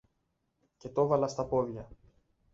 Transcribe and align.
και 0.77 0.89
το 0.89 1.05
'βαλα 1.07 1.27
στα 1.27 1.45
πόδια. 1.45 1.89